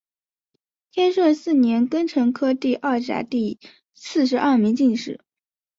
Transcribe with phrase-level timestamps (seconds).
[0.89, 3.59] 天顺四年庚辰科第二甲第
[3.93, 5.23] 四十二名进士。